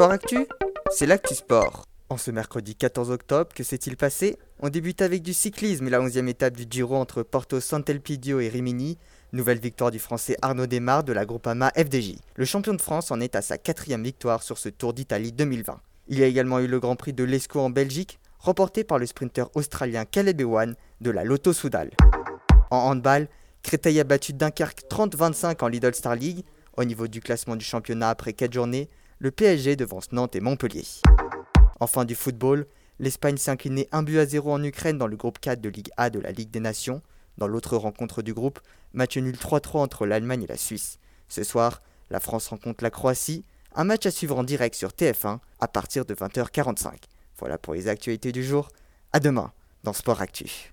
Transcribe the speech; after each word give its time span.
Sport 0.00 0.12
Actu, 0.12 0.46
c'est 0.90 1.04
l'actu 1.04 1.34
sport. 1.34 1.84
En 2.08 2.16
ce 2.16 2.30
mercredi 2.30 2.74
14 2.74 3.10
octobre, 3.10 3.50
que 3.54 3.62
s'est-il 3.62 3.98
passé? 3.98 4.38
On 4.60 4.70
débute 4.70 5.02
avec 5.02 5.20
du 5.20 5.34
cyclisme 5.34 5.86
et 5.88 5.90
la 5.90 6.00
11e 6.00 6.26
étape 6.26 6.56
du 6.56 6.64
Giro 6.70 6.96
entre 6.96 7.22
Porto 7.22 7.60
Sant'Elpidio 7.60 8.40
et 8.40 8.48
Rimini. 8.48 8.96
Nouvelle 9.34 9.58
victoire 9.58 9.90
du 9.90 9.98
français 9.98 10.38
Arnaud 10.40 10.66
Desmar 10.66 11.04
de 11.04 11.12
la 11.12 11.26
Groupama 11.26 11.70
FDJ. 11.76 12.14
Le 12.34 12.46
champion 12.46 12.72
de 12.72 12.80
France 12.80 13.10
en 13.10 13.20
est 13.20 13.36
à 13.36 13.42
sa 13.42 13.58
quatrième 13.58 14.02
victoire 14.02 14.42
sur 14.42 14.56
ce 14.56 14.70
Tour 14.70 14.94
d'Italie 14.94 15.32
2020. 15.32 15.78
Il 16.08 16.18
y 16.18 16.22
a 16.22 16.26
également 16.26 16.60
eu 16.60 16.66
le 16.66 16.80
Grand 16.80 16.96
Prix 16.96 17.12
de 17.12 17.24
l'Escaut 17.24 17.60
en 17.60 17.68
Belgique, 17.68 18.20
remporté 18.38 18.84
par 18.84 18.98
le 18.98 19.04
sprinter 19.04 19.50
australien 19.54 20.06
Caleb 20.06 20.40
Ewan 20.40 20.76
de 21.02 21.10
la 21.10 21.24
Lotto 21.24 21.52
Soudal. 21.52 21.90
En 22.70 22.78
handball, 22.78 23.28
Créteil 23.62 24.00
a 24.00 24.04
battu 24.04 24.32
Dunkerque 24.32 24.80
30-25 24.88 25.62
en 25.62 25.68
Lidl 25.68 25.94
Star 25.94 26.16
League. 26.16 26.46
Au 26.78 26.84
niveau 26.84 27.06
du 27.06 27.20
classement 27.20 27.56
du 27.56 27.66
championnat 27.66 28.08
après 28.08 28.32
4 28.32 28.54
journées, 28.54 28.88
le 29.20 29.30
PSG 29.30 29.76
devance 29.76 30.12
Nantes 30.12 30.34
et 30.34 30.40
Montpellier. 30.40 30.84
Enfin 31.78 32.06
du 32.06 32.14
football, 32.14 32.66
l'Espagne 32.98 33.36
s'est 33.36 33.50
inclinée 33.50 33.86
1 33.92 34.02
but 34.02 34.18
à 34.18 34.24
0 34.24 34.50
en 34.50 34.64
Ukraine 34.64 34.96
dans 34.96 35.06
le 35.06 35.16
groupe 35.16 35.38
4 35.38 35.60
de 35.60 35.68
Ligue 35.68 35.90
A 35.98 36.08
de 36.08 36.18
la 36.18 36.32
Ligue 36.32 36.50
des 36.50 36.60
Nations. 36.60 37.02
Dans 37.36 37.46
l'autre 37.46 37.76
rencontre 37.76 38.22
du 38.22 38.32
groupe, 38.32 38.60
match 38.94 39.18
nul 39.18 39.36
3-3 39.36 39.78
entre 39.80 40.06
l'Allemagne 40.06 40.44
et 40.44 40.46
la 40.46 40.56
Suisse. 40.56 40.98
Ce 41.28 41.44
soir, 41.44 41.82
la 42.08 42.18
France 42.18 42.48
rencontre 42.48 42.82
la 42.82 42.90
Croatie, 42.90 43.44
un 43.74 43.84
match 43.84 44.06
à 44.06 44.10
suivre 44.10 44.38
en 44.38 44.42
direct 44.42 44.74
sur 44.74 44.88
TF1 44.88 45.38
à 45.60 45.68
partir 45.68 46.06
de 46.06 46.14
20h45. 46.14 46.94
Voilà 47.38 47.58
pour 47.58 47.74
les 47.74 47.88
actualités 47.88 48.32
du 48.32 48.42
jour. 48.42 48.70
À 49.12 49.20
demain 49.20 49.52
dans 49.84 49.92
Sport 49.92 50.22
Actu. 50.22 50.68